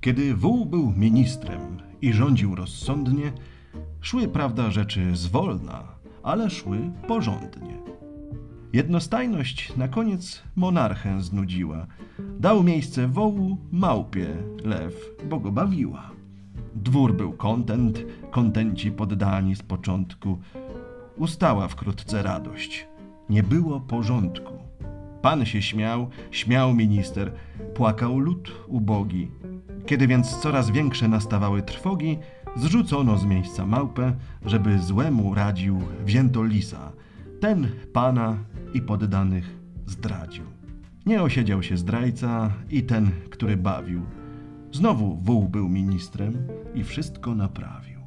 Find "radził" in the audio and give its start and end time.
35.34-35.82